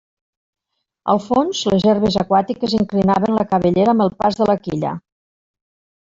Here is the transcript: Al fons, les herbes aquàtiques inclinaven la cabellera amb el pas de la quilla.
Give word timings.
Al 1.13 1.19
fons, 1.25 1.59
les 1.73 1.83
herbes 1.91 2.17
aquàtiques 2.23 2.73
inclinaven 2.77 3.37
la 3.39 3.45
cabellera 3.51 3.93
amb 3.97 4.05
el 4.07 4.09
pas 4.23 4.39
de 4.39 4.49
la 4.51 4.57
quilla. 4.69 4.95